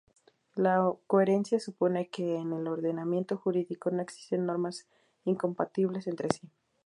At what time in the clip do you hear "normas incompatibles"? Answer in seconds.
4.47-6.07